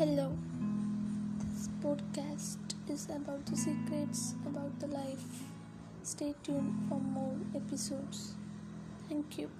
Hello, 0.00 0.32
this 1.40 1.68
podcast 1.84 2.72
is 2.88 3.04
about 3.14 3.44
the 3.44 3.54
secrets 3.54 4.34
about 4.46 4.80
the 4.80 4.86
life. 4.86 5.42
Stay 6.02 6.34
tuned 6.42 6.72
for 6.88 6.98
more 6.98 7.36
episodes. 7.54 8.32
Thank 9.10 9.36
you. 9.36 9.50